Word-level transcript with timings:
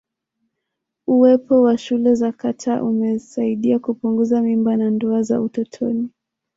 uwepo 1.07 1.61
wa 1.61 1.77
shule 1.77 2.15
za 2.15 2.31
kata 2.31 2.83
umesaidia 2.83 3.79
kupunguza 3.79 4.41
mimba 4.41 4.77
na 4.77 4.89
ndoa 4.89 5.23
za 5.23 5.41
utotoni 5.41 6.09